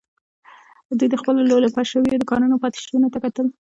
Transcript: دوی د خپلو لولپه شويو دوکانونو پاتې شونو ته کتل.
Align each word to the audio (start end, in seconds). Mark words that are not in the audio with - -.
دوی 0.97 1.07
د 1.11 1.15
خپلو 1.21 1.39
لولپه 1.49 1.81
شويو 1.89 2.19
دوکانونو 2.21 2.55
پاتې 2.63 2.77
شونو 2.85 3.07
ته 3.13 3.19
کتل. 3.25 3.47